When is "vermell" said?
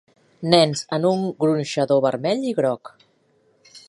2.09-2.49